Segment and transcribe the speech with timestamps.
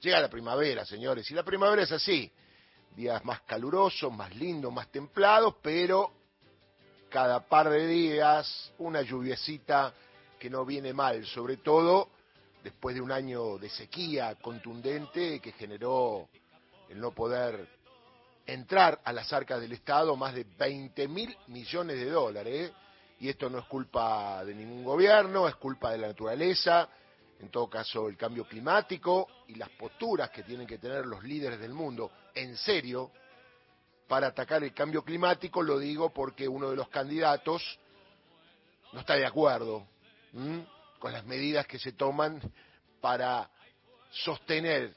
[0.00, 2.30] Llega la primavera, señores, y la primavera es así.
[2.94, 6.12] Días más calurosos, más lindos, más templados, pero
[7.10, 9.92] cada par de días una lluviecita
[10.38, 12.10] que no viene mal, sobre todo
[12.62, 16.28] después de un año de sequía contundente que generó
[16.88, 17.68] el no poder
[18.46, 22.72] entrar a las arcas del Estado más de 20 mil millones de dólares.
[23.20, 26.88] Y esto no es culpa de ningún gobierno, es culpa de la naturaleza,
[27.40, 31.60] en todo caso el cambio climático y las posturas que tienen que tener los líderes
[31.60, 33.10] del mundo en serio
[34.08, 37.78] para atacar el cambio climático, lo digo porque uno de los candidatos
[38.92, 39.86] no está de acuerdo
[40.98, 42.40] con las medidas que se toman
[43.00, 43.50] para
[44.10, 44.94] sostener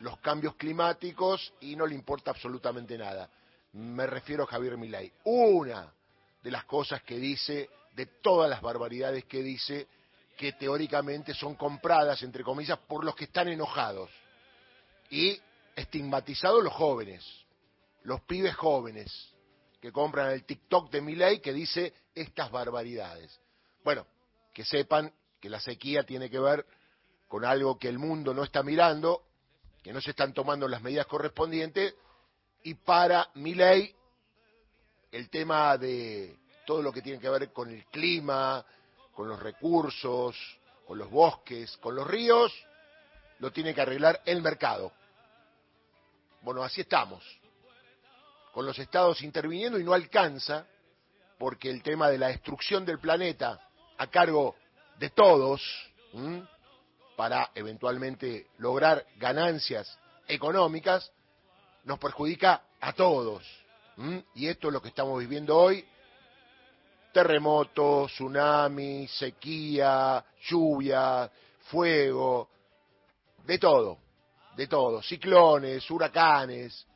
[0.00, 3.30] los cambios climáticos y no le importa absolutamente nada.
[3.72, 5.10] Me refiero a Javier Milei.
[5.24, 5.92] Una
[6.42, 9.86] de las cosas que dice, de todas las barbaridades que dice,
[10.36, 14.10] que teóricamente son compradas, entre comillas, por los que están enojados.
[15.10, 15.40] Y
[15.76, 17.24] estigmatizados los jóvenes,
[18.02, 19.32] los pibes jóvenes,
[19.80, 23.40] que compran el TikTok de Milei que dice estas barbaridades.
[23.84, 24.06] Bueno,
[24.54, 26.64] que sepan que la sequía tiene que ver
[27.28, 29.24] con algo que el mundo no está mirando,
[29.82, 31.94] que no se están tomando las medidas correspondientes,
[32.62, 33.92] y para mi ley
[35.10, 38.64] el tema de todo lo que tiene que ver con el clima,
[39.14, 40.36] con los recursos,
[40.86, 42.52] con los bosques, con los ríos,
[43.38, 44.92] lo tiene que arreglar el mercado.
[46.42, 47.22] Bueno, así estamos,
[48.52, 50.66] con los estados interviniendo y no alcanza,
[51.38, 53.60] porque el tema de la destrucción del planeta
[53.98, 54.56] a cargo
[54.98, 55.62] de todos,
[57.16, 61.12] para eventualmente lograr ganancias económicas,
[61.84, 63.44] nos perjudica a todos.
[64.34, 65.84] Y esto es lo que estamos viviendo hoy.
[67.12, 71.30] Terremotos, tsunami, sequía, lluvia,
[71.70, 72.48] fuego,
[73.44, 73.98] de todo,
[74.56, 75.02] de todo.
[75.02, 76.86] Ciclones, huracanes.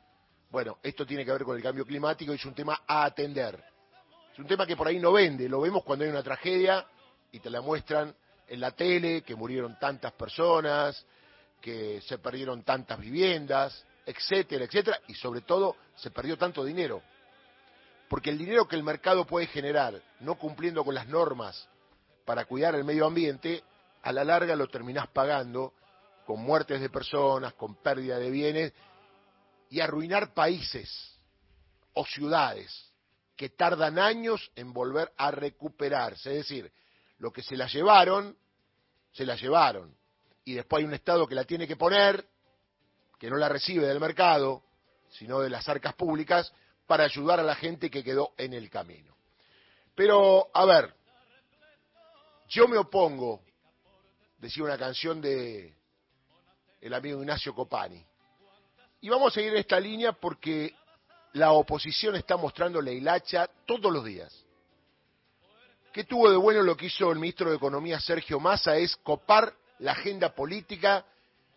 [0.49, 3.63] Bueno, esto tiene que ver con el cambio climático y es un tema a atender.
[4.33, 6.85] Es un tema que por ahí no vende, lo vemos cuando hay una tragedia
[7.31, 8.15] y te la muestran
[8.47, 11.05] en la tele, que murieron tantas personas,
[11.59, 17.01] que se perdieron tantas viviendas, etcétera, etcétera, y sobre todo se perdió tanto dinero.
[18.09, 21.67] Porque el dinero que el mercado puede generar no cumpliendo con las normas
[22.25, 23.63] para cuidar el medio ambiente,
[24.03, 25.73] a la larga lo terminás pagando
[26.25, 28.73] con muertes de personas, con pérdida de bienes
[29.69, 31.17] y arruinar países
[31.93, 32.91] o ciudades
[33.35, 36.31] que tardan años en volver a recuperarse.
[36.31, 36.71] Es decir,
[37.19, 38.37] lo que se la llevaron,
[39.11, 39.95] se la llevaron.
[40.43, 42.25] Y después hay un Estado que la tiene que poner,
[43.19, 44.63] que no la recibe del mercado,
[45.09, 46.51] sino de las arcas públicas,
[46.87, 49.15] para ayudar a la gente que quedó en el camino.
[49.93, 50.93] Pero, a ver,
[52.49, 53.41] yo me opongo,
[54.39, 55.73] decía una canción de
[56.81, 58.03] el amigo Ignacio Copani.
[59.01, 60.73] Y vamos a seguir en esta línea porque
[61.33, 64.33] la oposición está mostrando la hilacha todos los días.
[65.91, 68.77] ¿Qué tuvo de bueno lo que hizo el ministro de Economía Sergio Massa?
[68.77, 71.05] Es copar la agenda política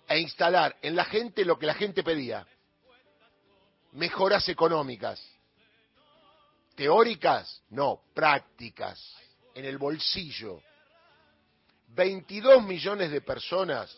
[0.09, 2.47] e instalar en la gente lo que la gente pedía.
[3.93, 5.21] Mejoras económicas.
[6.77, 8.99] Teóricas, no, prácticas,
[9.55, 10.63] en el bolsillo.
[11.89, 13.95] 22 millones de personas,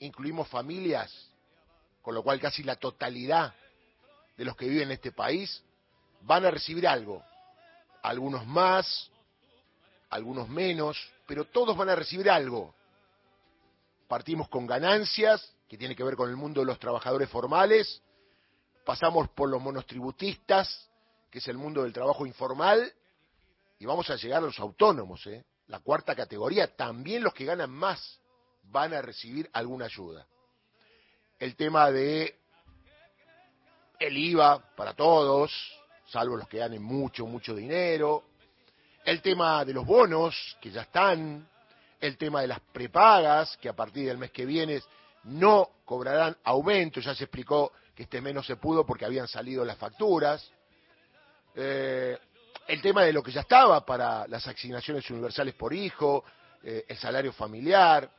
[0.00, 1.10] incluimos familias,
[2.02, 3.54] con lo cual casi la totalidad
[4.36, 5.62] de los que viven en este país
[6.20, 7.24] van a recibir algo.
[8.02, 9.10] Algunos más,
[10.10, 12.74] algunos menos, pero todos van a recibir algo.
[14.06, 18.02] Partimos con ganancias, que tiene que ver con el mundo de los trabajadores formales,
[18.86, 20.88] pasamos por los monotributistas,
[21.28, 22.90] que es el mundo del trabajo informal,
[23.80, 25.44] y vamos a llegar a los autónomos, ¿eh?
[25.66, 28.20] la cuarta categoría, también los que ganan más
[28.62, 30.24] van a recibir alguna ayuda.
[31.40, 32.38] El tema de
[33.98, 35.52] el IVA para todos,
[36.06, 38.22] salvo los que ganen mucho, mucho dinero,
[39.04, 41.48] el tema de los bonos, que ya están,
[42.00, 44.80] el tema de las prepagas, que a partir del mes que viene
[45.24, 49.64] no cobrarán aumento, ya se explicó que este mes no se pudo porque habían salido
[49.64, 50.48] las facturas,
[51.54, 52.18] eh,
[52.68, 56.22] el tema de lo que ya estaba para las asignaciones universales por hijo,
[56.62, 58.10] eh, el salario familiar,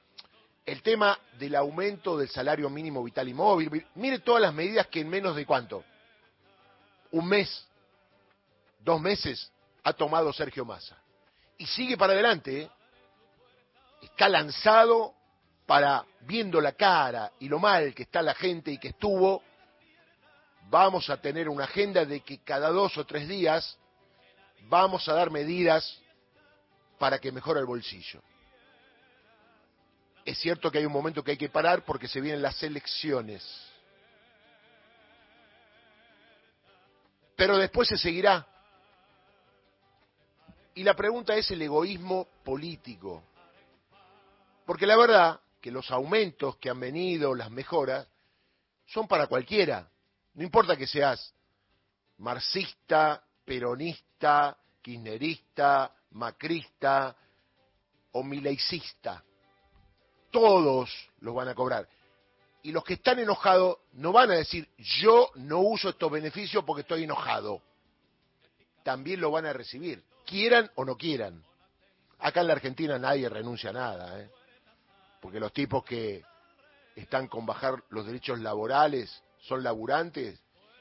[0.65, 3.85] el tema del aumento del salario mínimo vital y móvil.
[3.95, 5.83] Mire todas las medidas que en menos de cuánto,
[7.12, 7.65] un mes,
[8.79, 9.51] dos meses,
[9.83, 10.97] ha tomado Sergio Massa.
[11.59, 12.69] Y sigue para adelante, ¿eh?
[14.01, 15.13] está lanzado
[15.65, 19.44] para, viendo la cara y lo mal que está la gente y que estuvo,
[20.69, 23.78] vamos a tener una agenda de que cada dos o tres días
[24.69, 26.02] vamos a dar medidas
[26.98, 28.22] para que mejore el bolsillo.
[30.25, 33.44] Es cierto que hay un momento que hay que parar porque se vienen las elecciones.
[37.36, 38.46] Pero después se seguirá.
[40.75, 43.24] Y la pregunta es el egoísmo político.
[44.66, 48.08] Porque la verdad que los aumentos que han venido, las mejoras,
[48.86, 49.90] son para cualquiera.
[50.38, 51.34] No importa que seas
[52.19, 57.16] marxista, peronista, kirchnerista, macrista
[58.12, 59.24] o mileicista.
[60.30, 60.92] Todos
[61.22, 61.89] los van a cobrar.
[62.62, 66.81] Y los que están enojados no van a decir, yo no uso estos beneficios porque
[66.81, 67.63] estoy enojado.
[68.84, 71.44] También lo van a recibir, quieran o no quieran.
[72.19, 74.30] Acá en la Argentina nadie renuncia a nada, ¿eh?
[75.19, 76.24] porque los tipos que
[76.95, 80.40] están con bajar los derechos laborales son laburantes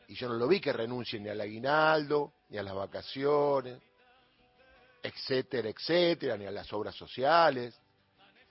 [0.09, 3.81] y yo no lo vi que renuncien ni al aguinaldo, ni a las vacaciones,
[5.03, 7.79] etcétera, etcétera, ni a las obras sociales.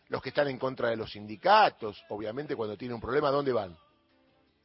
[0.08, 3.78] Los que están en contra de los sindicatos, obviamente cuando tienen un problema, ¿dónde van?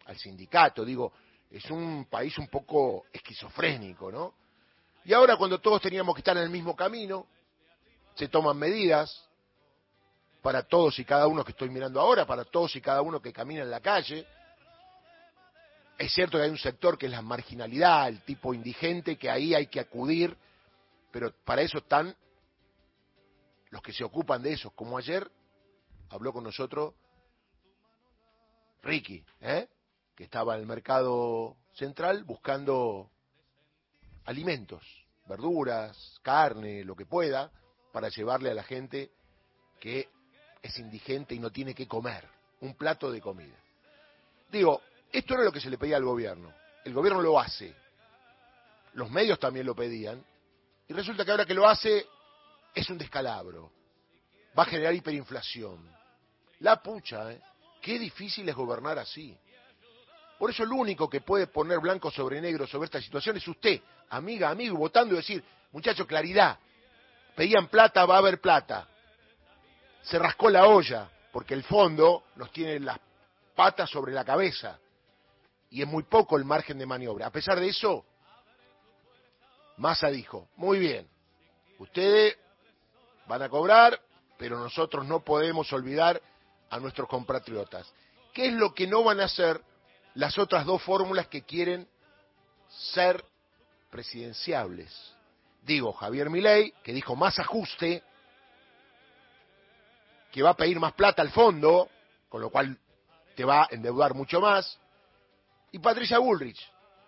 [0.06, 1.12] Al sindicato, digo,
[1.50, 4.34] es un país un poco esquizofrénico, ¿no?
[5.04, 7.26] Y ahora cuando todos teníamos que estar en el mismo camino,
[8.14, 9.28] se toman medidas
[10.42, 13.32] para todos y cada uno que estoy mirando ahora, para todos y cada uno que
[13.32, 14.26] camina en la calle,
[16.00, 19.54] es cierto que hay un sector que es la marginalidad, el tipo indigente, que ahí
[19.54, 20.34] hay que acudir,
[21.12, 22.16] pero para eso están
[23.68, 24.70] los que se ocupan de eso.
[24.70, 25.30] Como ayer
[26.08, 26.94] habló con nosotros
[28.82, 29.68] Ricky, ¿eh?
[30.16, 33.10] que estaba en el mercado central buscando
[34.24, 34.82] alimentos,
[35.26, 37.52] verduras, carne, lo que pueda,
[37.92, 39.10] para llevarle a la gente
[39.78, 40.08] que
[40.62, 42.26] es indigente y no tiene que comer,
[42.62, 43.56] un plato de comida.
[44.50, 44.80] Digo,
[45.12, 46.52] esto era lo que se le pedía al gobierno.
[46.84, 47.74] El gobierno lo hace.
[48.94, 50.24] Los medios también lo pedían.
[50.88, 52.06] Y resulta que ahora que lo hace
[52.74, 53.72] es un descalabro.
[54.58, 55.88] Va a generar hiperinflación.
[56.60, 57.40] La pucha, ¿eh?
[57.80, 59.36] Qué difícil es gobernar así.
[60.38, 63.80] Por eso el único que puede poner blanco sobre negro sobre esta situación es usted,
[64.10, 65.42] amiga, amigo, votando y decir,
[65.72, 66.58] muchacho, claridad.
[67.34, 68.86] Pedían plata, va a haber plata.
[70.02, 72.98] Se rascó la olla, porque el fondo nos tiene las
[73.54, 74.78] patas sobre la cabeza
[75.70, 77.26] y es muy poco el margen de maniobra.
[77.26, 78.04] A pesar de eso,
[79.76, 81.08] Massa dijo, muy bien,
[81.78, 82.36] ustedes
[83.26, 84.00] van a cobrar,
[84.36, 86.20] pero nosotros no podemos olvidar
[86.68, 87.92] a nuestros compatriotas.
[88.32, 89.62] ¿Qué es lo que no van a hacer
[90.14, 91.88] las otras dos fórmulas que quieren
[92.68, 93.24] ser
[93.90, 95.14] presidenciables?
[95.62, 98.02] Digo, Javier Milei, que dijo más ajuste,
[100.32, 101.88] que va a pedir más plata al fondo,
[102.28, 102.78] con lo cual
[103.36, 104.79] te va a endeudar mucho más,
[105.72, 106.60] y Patricia Bullrich,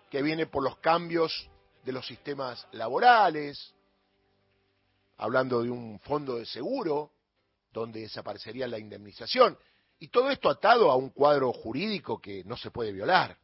[0.09, 1.49] que viene por los cambios
[1.83, 3.73] de los sistemas laborales,
[5.17, 7.11] hablando de un fondo de seguro
[7.71, 9.57] donde desaparecería la indemnización.
[9.99, 13.37] Y todo esto atado a un cuadro jurídico que no se puede violar.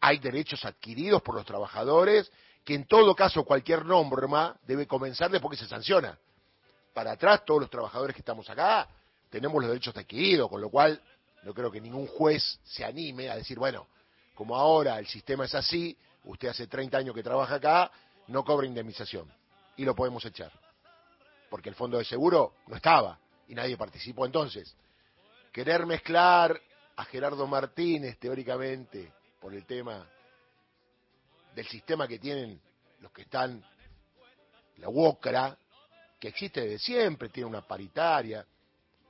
[0.00, 2.30] Hay derechos adquiridos por los trabajadores
[2.64, 6.18] que en todo caso cualquier norma debe comenzar después que se sanciona.
[6.92, 8.88] Para atrás todos los trabajadores que estamos acá
[9.30, 11.00] tenemos los derechos adquiridos, con lo cual
[11.42, 13.86] no creo que ningún juez se anime a decir, bueno,
[14.38, 17.90] como ahora el sistema es así, usted hace 30 años que trabaja acá,
[18.28, 19.28] no cobra indemnización
[19.76, 20.52] y lo podemos echar.
[21.50, 23.18] Porque el fondo de seguro no estaba
[23.48, 24.76] y nadie participó entonces.
[25.50, 26.56] Querer mezclar
[26.94, 30.06] a Gerardo Martínez teóricamente por el tema
[31.52, 32.60] del sistema que tienen
[33.00, 33.60] los que están,
[34.76, 35.58] la UOCRA,
[36.20, 38.46] que existe desde siempre, tiene una paritaria,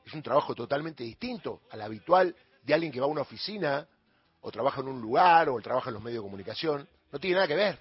[0.06, 3.86] es un trabajo totalmente distinto al habitual de alguien que va a una oficina
[4.40, 7.48] o trabaja en un lugar, o trabaja en los medios de comunicación, no tiene nada
[7.48, 7.78] que ver.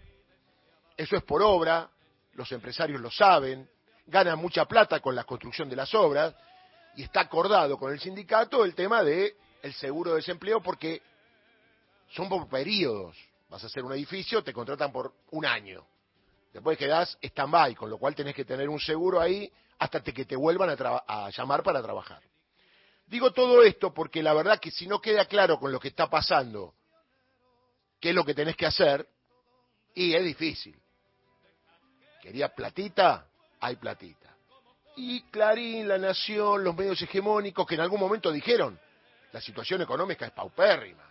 [0.96, 1.90] Eso es por obra,
[2.34, 3.70] los empresarios lo saben,
[4.06, 6.34] ganan mucha plata con la construcción de las obras,
[6.96, 9.36] y está acordado con el sindicato el tema de
[9.74, 11.02] seguro de desempleo porque
[12.10, 13.16] son por periodos.
[13.50, 15.86] Vas a hacer un edificio, te contratan por un año.
[16.54, 20.36] Después quedás stand-by, con lo cual tenés que tener un seguro ahí hasta que te
[20.36, 22.22] vuelvan a llamar para trabajar.
[23.08, 26.10] Digo todo esto porque la verdad que si no queda claro con lo que está
[26.10, 26.74] pasando,
[28.00, 29.08] qué es lo que tenés que hacer,
[29.96, 30.78] y es difícil.
[32.22, 33.26] Quería platita,
[33.62, 34.36] hay platita.
[34.98, 38.78] Y Clarín, La Nación, los medios hegemónicos que en algún momento dijeron,
[39.32, 41.04] la situación económica es paupérrima,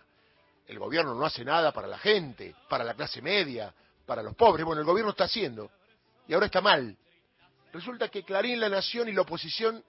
[0.67, 3.73] el gobierno no hace nada para la gente, para la clase media,
[4.05, 4.65] para los pobres.
[4.65, 5.71] Bueno, el gobierno está haciendo,
[6.27, 6.95] y ahora está mal.
[7.73, 9.83] Resulta que Clarín, La Nación y la oposición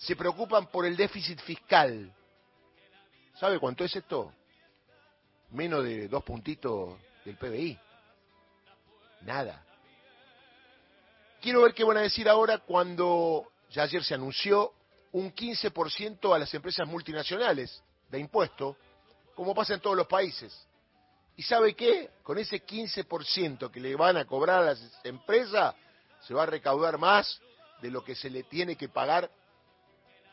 [0.00, 2.10] se preocupan por el déficit fiscal.
[3.38, 4.32] ¿Sabe cuánto es esto?
[5.50, 7.78] Menos de dos puntitos del PBI.
[9.22, 9.62] Nada.
[11.42, 14.72] Quiero ver qué van a decir ahora cuando ya ayer se anunció
[15.12, 18.76] un 15% a las empresas multinacionales de impuesto,
[19.34, 20.66] como pasa en todos los países.
[21.36, 22.10] ¿Y sabe qué?
[22.22, 25.74] Con ese 15% que le van a cobrar a las empresas,
[26.22, 27.40] se va a recaudar más
[27.82, 29.30] de lo que se le tiene que pagar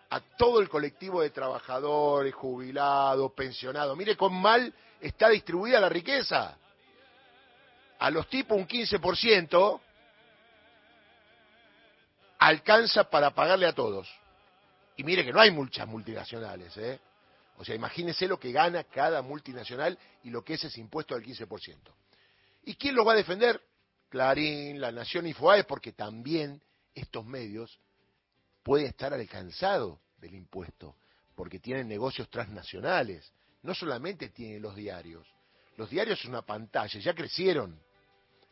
[0.09, 3.97] a todo el colectivo de trabajadores, jubilados, pensionados.
[3.97, 6.57] Mire con mal está distribuida la riqueza.
[7.99, 9.81] A los tipos un 15%
[12.39, 14.07] alcanza para pagarle a todos.
[14.95, 16.99] Y mire que no hay muchas multinacionales, ¿eh?
[17.57, 21.25] O sea, imagínese lo que gana cada multinacional y lo que es ese impuesto del
[21.25, 21.75] 15%.
[22.65, 23.61] ¿Y quién lo va a defender?
[24.09, 26.61] Clarín, La Nación y FOAE, porque también
[26.93, 27.79] estos medios
[28.67, 30.97] pueden estar alcanzados del impuesto,
[31.35, 33.31] porque tienen negocios transnacionales.
[33.63, 35.25] No solamente tienen los diarios.
[35.77, 37.79] Los diarios son una pantalla, ya crecieron.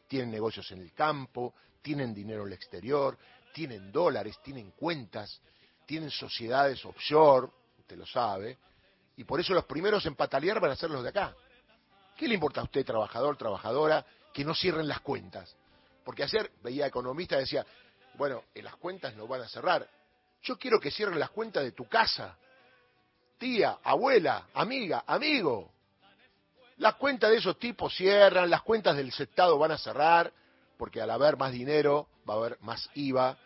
[0.08, 3.18] Tienen negocios en el campo, tienen dinero en el exterior,
[3.54, 5.42] tienen dólares, tienen cuentas,
[5.86, 8.58] tienen sociedades offshore, usted lo sabe,
[9.18, 11.36] y por eso los primeros en patalear van a ser los de acá.
[12.16, 15.54] ¿Qué le importa a usted, trabajador, trabajadora, que no cierren las cuentas?
[16.06, 17.66] Porque ayer veía economistas decía,
[18.14, 19.90] bueno, en las cuentas no van a cerrar.
[20.46, 22.38] Yo quiero que cierren las cuentas de tu casa.
[23.40, 25.72] Tía, abuela, amiga, amigo.
[26.78, 30.32] Las cuentas de esos tipos cierran, las cuentas del Estado van a cerrar,
[30.78, 33.38] porque al haber más dinero va a haber más IVA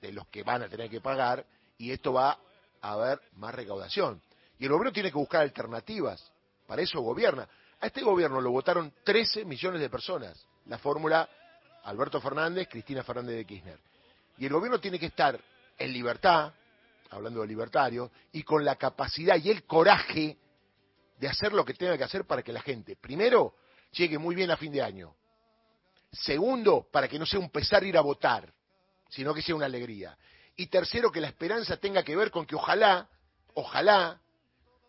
[0.00, 1.46] de los que van a tener que pagar,
[1.78, 2.36] y esto va
[2.80, 4.20] a haber más recaudación.
[4.58, 6.32] Y el gobierno tiene que buscar alternativas.
[6.66, 7.48] Para eso gobierna.
[7.80, 10.44] A este gobierno lo votaron 13 millones de personas.
[10.66, 11.28] La fórmula
[11.84, 13.78] Alberto Fernández, Cristina Fernández de Kirchner.
[14.38, 15.38] Y el gobierno tiene que estar
[15.80, 16.52] en libertad,
[17.10, 20.36] hablando de libertario, y con la capacidad y el coraje
[21.18, 23.54] de hacer lo que tenga que hacer para que la gente, primero,
[23.92, 25.14] llegue muy bien a fin de año.
[26.12, 28.52] Segundo, para que no sea un pesar ir a votar,
[29.08, 30.16] sino que sea una alegría.
[30.56, 33.08] Y tercero, que la esperanza tenga que ver con que ojalá,
[33.54, 34.20] ojalá,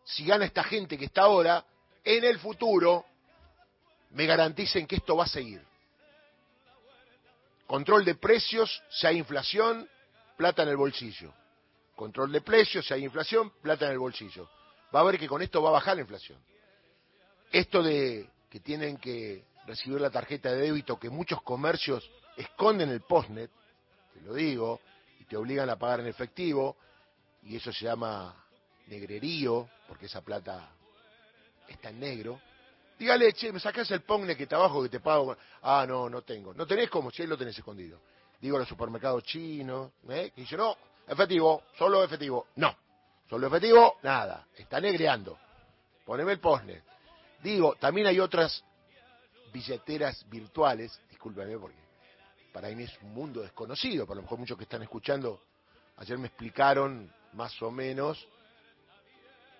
[0.03, 1.65] si gana esta gente que está ahora,
[2.03, 3.05] en el futuro
[4.09, 5.63] me garanticen que esto va a seguir.
[7.65, 9.87] Control de precios, si hay inflación,
[10.37, 11.33] plata en el bolsillo.
[11.95, 14.49] Control de precios, si hay inflación, plata en el bolsillo.
[14.93, 16.39] Va a ver que con esto va a bajar la inflación.
[17.51, 23.01] Esto de que tienen que recibir la tarjeta de débito que muchos comercios esconden el
[23.01, 23.51] postnet,
[24.13, 24.81] te lo digo,
[25.19, 26.75] y te obligan a pagar en efectivo,
[27.43, 28.35] y eso se llama
[28.87, 30.69] negrerío, porque esa plata
[31.67, 32.41] está en negro.
[32.97, 35.35] Dígale, che, me sacás el pongne que te abajo que te pago.
[35.61, 36.53] Ah, no, no tengo.
[36.53, 37.99] No tenés como, si lo tenés escondido.
[38.41, 40.31] Digo, los supermercados chinos, ¿eh?
[40.35, 40.75] Y dice, no,
[41.07, 42.47] efectivo, solo efectivo.
[42.55, 42.75] No,
[43.29, 44.47] solo efectivo, nada.
[44.57, 45.37] Está negreando.
[46.05, 46.81] Poneme el posne.
[47.43, 48.63] Digo, también hay otras
[49.53, 51.77] billeteras virtuales, discúlpeme porque
[52.51, 55.41] para mí es un mundo desconocido, por lo mejor muchos que están escuchando
[56.01, 58.27] ayer me explicaron más o menos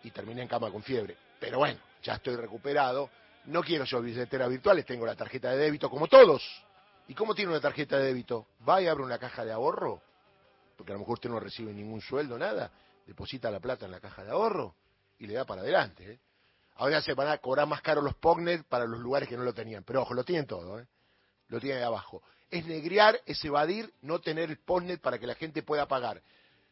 [0.03, 1.15] y terminé en cama con fiebre.
[1.39, 3.09] Pero bueno, ya estoy recuperado.
[3.45, 6.43] No quiero yo billeteras virtuales, tengo la tarjeta de débito como todos.
[7.11, 8.47] ¿Y cómo tiene una tarjeta de débito?
[8.65, 10.01] Va y abre una caja de ahorro,
[10.77, 12.71] porque a lo mejor usted no recibe ningún sueldo, nada.
[13.05, 14.75] Deposita la plata en la caja de ahorro
[15.19, 16.09] y le da para adelante.
[16.09, 16.19] ¿eh?
[16.75, 19.53] Ahora se van a cobrar más caro los POGNET para los lugares que no lo
[19.53, 19.83] tenían.
[19.83, 20.87] Pero ojo, lo tienen todo, ¿eh?
[21.49, 22.23] lo tienen abajo.
[22.49, 26.21] Es negrear, es evadir, no tener el POGNET para que la gente pueda pagar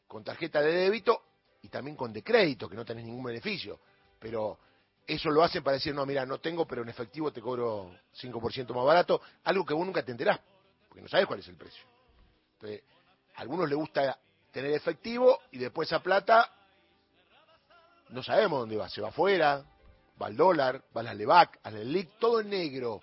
[0.07, 1.21] con tarjeta de débito
[1.63, 3.81] y también con de crédito, que no tenés ningún beneficio.
[4.17, 4.57] Pero
[5.09, 8.75] eso lo hacen para decir, no, mira, no tengo, pero en efectivo te cobro 5%
[8.75, 10.39] más barato, algo que vos nunca te enterás,
[10.87, 11.83] porque no sabes cuál es el precio.
[12.53, 12.83] Entonces,
[13.35, 14.19] a algunos les gusta
[14.51, 16.53] tener efectivo y después esa plata
[18.09, 19.65] no sabemos dónde va, se va afuera,
[20.21, 23.01] va al dólar, va al LEVAC, al LIC, todo en negro.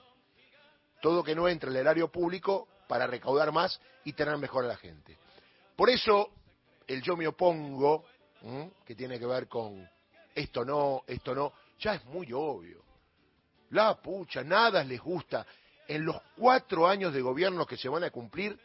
[1.01, 4.77] Todo que no entra el erario público para recaudar más y tener mejor a la
[4.77, 5.19] gente.
[5.75, 6.31] Por eso
[6.87, 8.05] el yo me opongo
[8.85, 9.89] que tiene que ver con
[10.35, 12.83] esto no, esto no, ya es muy obvio.
[13.71, 15.47] La pucha, nada les gusta.
[15.89, 18.59] En los cuatro años de gobierno que se van a cumplir,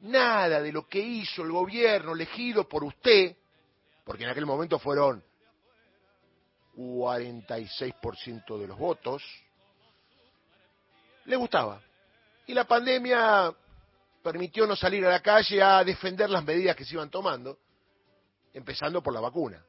[0.00, 3.36] nada de lo que hizo el gobierno elegido por usted,
[4.04, 5.22] porque en aquel momento fueron
[6.76, 9.22] 46% de los votos,
[11.24, 11.80] le gustaba.
[12.46, 13.52] Y la pandemia
[14.22, 17.58] permitió no salir a la calle a defender las medidas que se iban tomando
[18.56, 19.62] empezando por la vacuna.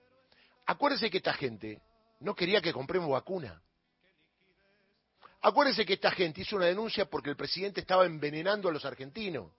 [0.65, 1.81] Acuérdense que esta gente
[2.19, 3.61] no quería que compremos vacuna.
[5.41, 9.51] Acuérdense que esta gente hizo una denuncia porque el presidente estaba envenenando a los argentinos.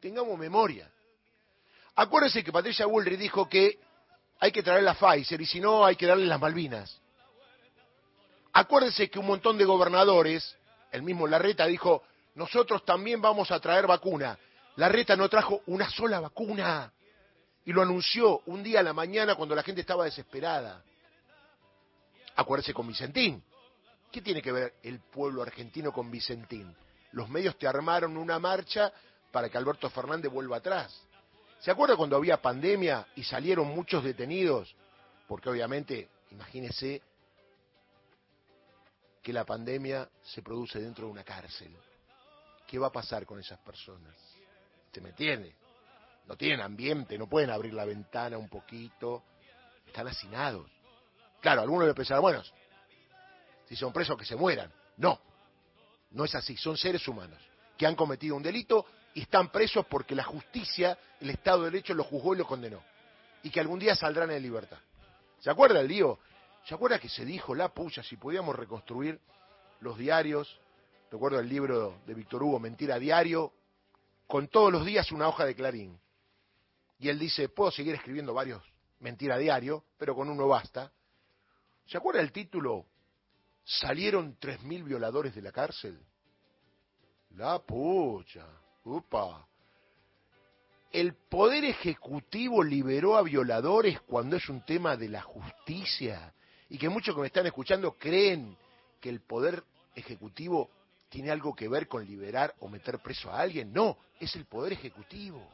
[0.00, 0.90] Tengamos memoria.
[1.94, 3.78] Acuérdense que Patricia Bullrich dijo que
[4.40, 7.00] hay que traer la Pfizer y si no hay que darle las Malvinas.
[8.52, 10.56] Acuérdense que un montón de gobernadores,
[10.90, 12.02] el mismo Larreta dijo,
[12.34, 14.38] nosotros también vamos a traer vacuna.
[14.76, 16.92] Larreta no trajo una sola vacuna
[17.64, 20.82] y lo anunció un día a la mañana cuando la gente estaba desesperada.
[22.36, 23.42] Acuérdese con Vicentín.
[24.10, 26.74] ¿Qué tiene que ver el pueblo argentino con Vicentín?
[27.12, 28.92] Los medios te armaron una marcha
[29.30, 31.06] para que Alberto Fernández vuelva atrás.
[31.60, 34.74] ¿Se acuerda cuando había pandemia y salieron muchos detenidos?
[35.28, 37.02] Porque obviamente, imagínese
[39.22, 41.74] que la pandemia se produce dentro de una cárcel.
[42.66, 44.16] ¿Qué va a pasar con esas personas?
[44.92, 45.54] ¿Se me entiende?
[46.26, 49.22] No tienen ambiente, no pueden abrir la ventana un poquito,
[49.86, 50.70] están hacinados.
[51.42, 52.42] Claro, algunos le pensarán, bueno,
[53.66, 54.72] si son presos que se mueran.
[54.96, 55.20] No,
[56.12, 57.38] no es así, son seres humanos
[57.76, 61.94] que han cometido un delito y están presos porque la justicia, el Estado de Derecho
[61.94, 62.80] los juzgó y los condenó.
[63.42, 64.78] Y que algún día saldrán en libertad.
[65.40, 66.20] ¿Se acuerda el lío?
[66.64, 69.18] ¿Se acuerda que se dijo la pucha si podíamos reconstruir
[69.80, 70.60] los diarios?
[71.10, 73.52] Recuerdo el libro de Víctor Hugo, Mentira Diario,
[74.28, 75.98] con todos los días una hoja de clarín.
[77.00, 78.62] Y él dice, puedo seguir escribiendo varios
[79.00, 80.92] Mentira Diario, pero con uno basta.
[81.86, 82.86] ¿Se acuerda el título?
[83.64, 85.98] ¿Salieron 3.000 violadores de la cárcel?
[87.36, 88.46] La pucha,
[88.84, 89.46] upa.
[90.92, 96.34] ¿El Poder Ejecutivo liberó a violadores cuando es un tema de la justicia?
[96.68, 98.56] Y que muchos que me están escuchando creen
[99.00, 100.70] que el Poder Ejecutivo
[101.08, 103.72] tiene algo que ver con liberar o meter preso a alguien.
[103.72, 105.46] No, es el Poder Ejecutivo.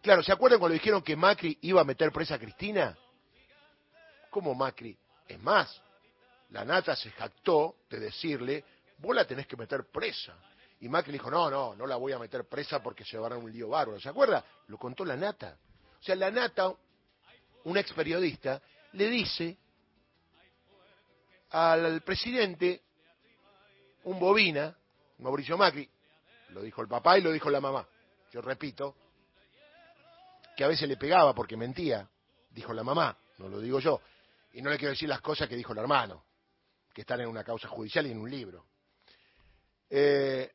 [0.00, 2.96] Claro, ¿se acuerdan cuando dijeron que Macri iba a meter presa a Cristina?
[4.32, 4.96] ¿Cómo Macri?
[5.28, 5.78] Es más,
[6.48, 8.64] la nata se jactó de decirle,
[8.96, 10.34] vos la tenés que meter presa.
[10.80, 13.52] Y Macri dijo, no, no, no la voy a meter presa porque se llevarán un
[13.52, 14.00] lío bárbaro.
[14.00, 14.42] ¿Se acuerda?
[14.68, 15.58] Lo contó la nata.
[16.00, 16.72] O sea, la nata,
[17.64, 18.62] un ex periodista,
[18.92, 19.58] le dice
[21.50, 22.80] al presidente,
[24.04, 24.74] un bobina,
[25.18, 25.86] Mauricio Macri,
[26.48, 27.86] lo dijo el papá y lo dijo la mamá.
[28.32, 28.96] Yo repito,
[30.56, 32.08] que a veces le pegaba porque mentía,
[32.50, 34.00] dijo la mamá, no lo digo yo.
[34.52, 36.24] Y no le quiero decir las cosas que dijo el hermano,
[36.92, 38.66] que están en una causa judicial y en un libro.
[39.88, 40.50] Eh,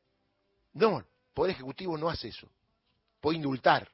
[0.73, 2.49] no, el Poder Ejecutivo no hace eso.
[3.19, 3.91] Puede indultar,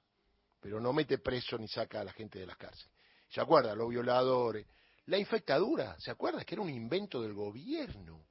[0.60, 2.92] pero no mete preso ni saca a la gente de las cárceles.
[3.30, 3.76] ¿Se acuerda?
[3.76, 4.66] Los violadores.
[5.08, 6.44] La infectadura, ¿se acuerda?
[6.46, 8.26] Que era un invento del gobierno.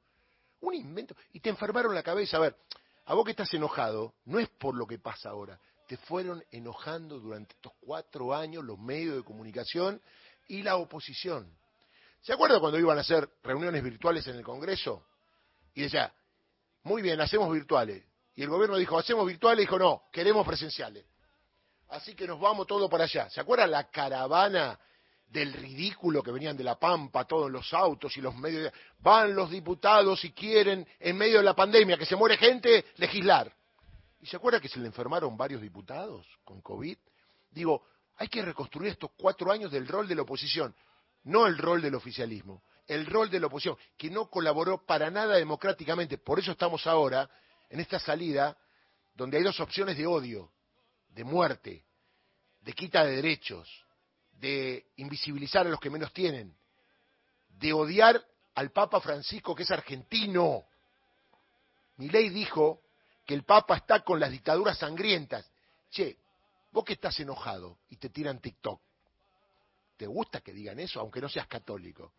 [0.60, 1.14] Un invento.
[1.32, 2.36] Y te enfermaron la cabeza.
[2.36, 2.56] A ver,
[3.06, 5.58] a vos que estás enojado, no es por lo que pasa ahora.
[5.88, 10.00] Te fueron enojando durante estos cuatro años los medios de comunicación
[10.46, 11.54] y la oposición.
[12.22, 15.04] ¿Se acuerda cuando iban a hacer reuniones virtuales en el Congreso?
[15.74, 16.12] Y decía,
[16.84, 18.04] muy bien, hacemos virtuales.
[18.34, 21.04] Y el gobierno dijo, hacemos virtuales, y dijo, no, queremos presenciales.
[21.88, 23.28] Así que nos vamos todos para allá.
[23.28, 24.78] ¿Se acuerda la caravana
[25.26, 28.72] del ridículo que venían de La Pampa, todos los autos y los medios?
[29.00, 33.52] Van los diputados y quieren, en medio de la pandemia, que se muere gente, legislar.
[34.20, 36.96] ¿Y se acuerda que se le enfermaron varios diputados con COVID?
[37.50, 37.84] Digo,
[38.16, 40.72] hay que reconstruir estos cuatro años del rol de la oposición,
[41.24, 45.36] no el rol del oficialismo, el rol de la oposición, que no colaboró para nada
[45.36, 46.18] democráticamente.
[46.18, 47.28] Por eso estamos ahora
[47.70, 48.56] en esta salida
[49.14, 50.52] donde hay dos opciones de odio,
[51.08, 51.84] de muerte,
[52.60, 53.68] de quita de derechos,
[54.32, 56.56] de invisibilizar a los que menos tienen,
[57.48, 60.66] de odiar al Papa Francisco que es argentino.
[61.96, 62.82] Mi ley dijo
[63.24, 65.50] que el Papa está con las dictaduras sangrientas.
[65.90, 66.18] Che,
[66.70, 68.80] vos que estás enojado y te tiran TikTok,
[69.96, 72.12] ¿te gusta que digan eso, aunque no seas católico?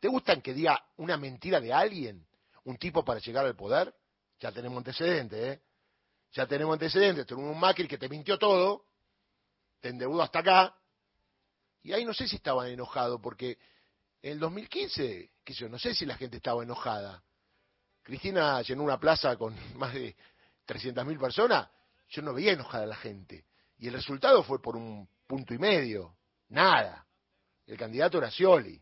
[0.00, 2.26] ¿Te gusta que diga una mentira de alguien,
[2.64, 3.94] un tipo para llegar al poder?
[4.40, 5.62] Ya tenemos antecedentes, ¿eh?
[6.32, 7.26] Ya tenemos antecedentes.
[7.26, 8.84] Tenemos un Macri que te mintió todo,
[9.80, 10.78] te endeudó hasta acá,
[11.82, 13.58] y ahí no sé si estaban enojados, porque
[14.22, 17.22] en el 2015, qué sé yo, no sé si la gente estaba enojada.
[18.02, 20.16] Cristina llenó una plaza con más de
[20.66, 21.68] 300.000 personas,
[22.10, 23.46] yo no veía enojada a la gente.
[23.78, 26.16] Y el resultado fue por un punto y medio,
[26.48, 27.06] nada.
[27.68, 28.80] El candidato era Scioli.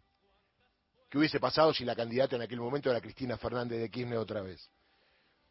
[1.10, 4.42] ¿Qué hubiese pasado si la candidata en aquel momento era Cristina Fernández de Kirchner otra
[4.42, 4.70] vez?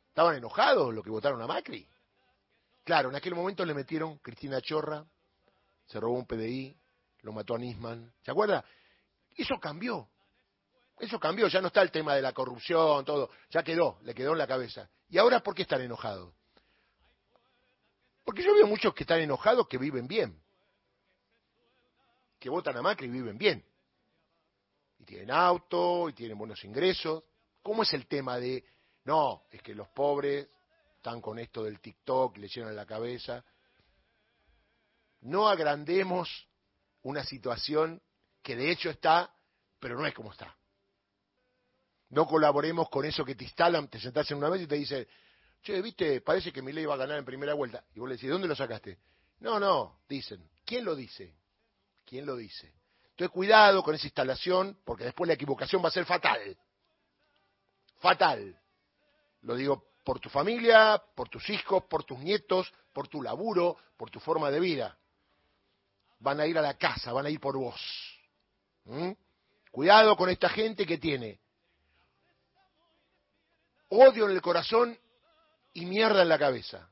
[0.08, 1.86] ¿Estaban enojados los que votaron a Macri?
[2.86, 5.06] Claro, en aquel momento le metieron Cristina Chorra,
[5.86, 6.78] se robó un PDI,
[7.24, 8.14] lo mató a Nisman.
[8.24, 8.64] ¿Se acuerda?
[9.36, 10.08] Eso cambió.
[10.98, 13.32] Eso cambió, ya no está el tema de la corrupción, todo.
[13.50, 14.90] Ya quedó, le quedó en la cabeza.
[15.10, 16.34] ¿Y ahora por qué están enojados?
[18.24, 20.42] Porque yo veo muchos que están enojados que viven bien.
[22.46, 23.66] Que votan a Macri viven bien.
[25.00, 27.24] Y tienen auto, y tienen buenos ingresos.
[27.64, 28.64] ¿Cómo es el tema de,
[29.06, 30.48] no, es que los pobres
[30.96, 33.44] están con esto del TikTok, le llenan la cabeza?
[35.22, 36.30] No agrandemos
[37.02, 38.00] una situación
[38.44, 39.34] que de hecho está,
[39.80, 40.56] pero no es como está.
[42.10, 45.08] No colaboremos con eso que te instalan, te sentás en una mesa y te dice,
[45.64, 47.84] che, viste, parece que mi ley va a ganar en primera vuelta.
[47.96, 49.00] Y vos le decís, ¿dónde lo sacaste?
[49.40, 51.34] No, no, dicen, ¿Quién lo dice?
[52.06, 52.74] ¿Quién lo dice?
[53.12, 56.58] Entonces cuidado con esa instalación, porque después la equivocación va a ser fatal.
[58.00, 58.60] Fatal.
[59.42, 64.10] Lo digo por tu familia, por tus hijos, por tus nietos, por tu laburo, por
[64.10, 64.98] tu forma de vida.
[66.20, 67.82] Van a ir a la casa, van a ir por vos.
[68.86, 69.12] ¿Mm?
[69.72, 71.40] Cuidado con esta gente que tiene
[73.90, 74.98] odio en el corazón
[75.74, 76.90] y mierda en la cabeza.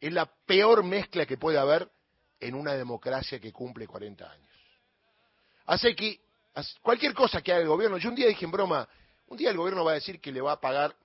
[0.00, 1.90] Es la peor mezcla que puede haber
[2.40, 4.50] en una democracia que cumple 40 años.
[5.66, 6.20] Hace que
[6.82, 8.88] cualquier cosa que haga el gobierno, yo un día dije en broma,
[9.28, 10.96] un día el gobierno va a decir que le va a pagar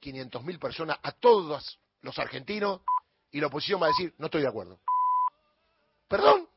[0.00, 2.80] 500.000 personas a todos los argentinos
[3.30, 4.78] y la oposición va a decir, no estoy de acuerdo.
[6.08, 6.48] ¿Perdón?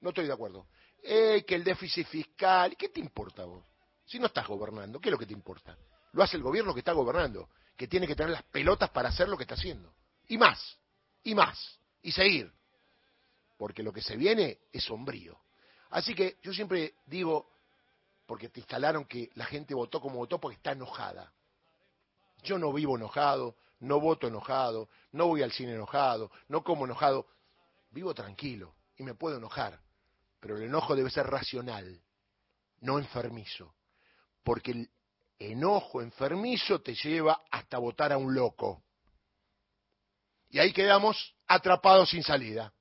[0.00, 0.66] No estoy de acuerdo.
[1.02, 3.64] Eh, que el déficit fiscal, ¿qué te importa vos?
[4.06, 5.76] Si no estás gobernando, ¿qué es lo que te importa?
[6.12, 9.28] Lo hace el gobierno que está gobernando, que tiene que tener las pelotas para hacer
[9.28, 9.92] lo que está haciendo.
[10.28, 10.78] Y más,
[11.22, 12.50] y más, y seguir.
[13.56, 15.38] Porque lo que se viene es sombrío.
[15.90, 17.50] Así que yo siempre digo,
[18.26, 21.32] porque te instalaron que la gente votó como votó porque está enojada.
[22.42, 27.26] Yo no vivo enojado, no voto enojado, no voy al cine enojado, no como enojado.
[27.90, 29.80] Vivo tranquilo y me puedo enojar,
[30.40, 32.00] pero el enojo debe ser racional,
[32.80, 33.74] no enfermizo,
[34.42, 34.90] porque el
[35.38, 38.82] enojo enfermizo te lleva hasta votar a un loco.
[40.50, 42.72] Y ahí quedamos atrapados sin salida.